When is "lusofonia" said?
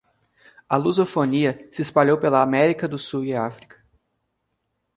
0.77-1.67